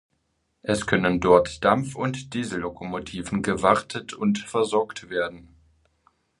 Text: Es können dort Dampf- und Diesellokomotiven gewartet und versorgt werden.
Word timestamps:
Es 0.63 0.87
können 0.87 1.19
dort 1.19 1.63
Dampf- 1.63 1.93
und 1.95 2.33
Diesellokomotiven 2.33 3.43
gewartet 3.43 4.13
und 4.13 4.39
versorgt 4.39 5.11
werden. 5.11 5.49